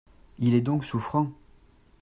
Il 0.39 0.55
est 0.55 0.61
donc 0.61 0.83
souffrant? 0.83 1.29